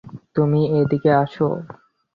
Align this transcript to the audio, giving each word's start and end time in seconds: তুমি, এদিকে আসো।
তুমি, 0.35 0.61
এদিকে 0.79 1.11
আসো। 1.13 1.47